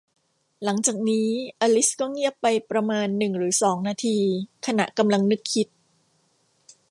[0.63, 1.27] หลังจากนี้
[1.61, 4.17] อลิซก็เงียบไปประมาณหนึ่งหรือสองนาที
[4.65, 5.67] ขณะกำลังนึกคิด